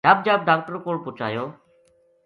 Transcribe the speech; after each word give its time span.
جھب 0.05 0.17
جھب 0.25 0.39
ڈاکٹر 0.49 0.73
کول 0.85 0.97
پوہچایو 1.03 1.45